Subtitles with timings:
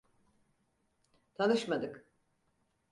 [1.33, 2.05] Tanışmadık.